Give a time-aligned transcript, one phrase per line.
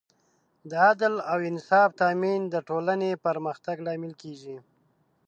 [0.69, 4.55] د عدل او انصاف تامین د ټولنې پرمختګ لامل کېږي.